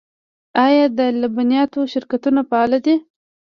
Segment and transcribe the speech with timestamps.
[0.65, 2.95] آیا د لبنیاتو شرکتونه فعال دي؟